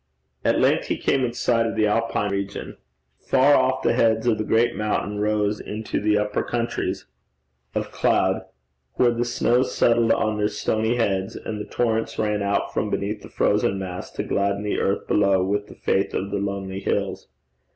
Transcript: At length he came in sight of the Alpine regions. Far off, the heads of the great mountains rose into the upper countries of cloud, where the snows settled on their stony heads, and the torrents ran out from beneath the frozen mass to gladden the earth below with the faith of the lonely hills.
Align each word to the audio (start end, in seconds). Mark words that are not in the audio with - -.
At 0.43 0.57
length 0.57 0.87
he 0.87 0.97
came 0.97 1.23
in 1.23 1.33
sight 1.33 1.67
of 1.67 1.75
the 1.75 1.85
Alpine 1.85 2.31
regions. 2.31 2.75
Far 3.19 3.53
off, 3.53 3.83
the 3.83 3.93
heads 3.93 4.25
of 4.25 4.39
the 4.39 4.43
great 4.43 4.75
mountains 4.75 5.19
rose 5.19 5.59
into 5.59 5.99
the 6.01 6.17
upper 6.17 6.41
countries 6.41 7.05
of 7.75 7.91
cloud, 7.91 8.45
where 8.95 9.11
the 9.11 9.23
snows 9.23 9.75
settled 9.75 10.11
on 10.11 10.39
their 10.39 10.47
stony 10.47 10.95
heads, 10.95 11.35
and 11.35 11.59
the 11.61 11.69
torrents 11.69 12.17
ran 12.17 12.41
out 12.41 12.73
from 12.73 12.89
beneath 12.89 13.21
the 13.21 13.29
frozen 13.29 13.77
mass 13.77 14.09
to 14.13 14.23
gladden 14.23 14.63
the 14.63 14.79
earth 14.79 15.05
below 15.07 15.43
with 15.43 15.67
the 15.67 15.75
faith 15.75 16.15
of 16.15 16.31
the 16.31 16.37
lonely 16.39 16.79
hills. 16.79 17.27